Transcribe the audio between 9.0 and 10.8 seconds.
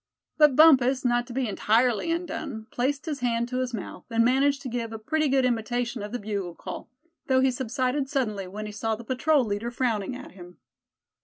patrol leader frowning at him.